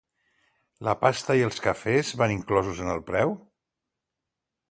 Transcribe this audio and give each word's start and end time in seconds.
La 0.87 0.95
pasta 1.01 1.33
i 1.39 1.43
els 1.49 1.61
cafès 1.65 2.09
van 2.23 2.35
inclosos 2.37 2.83
en 2.87 2.91
el 2.97 3.05
preu? 3.13 3.35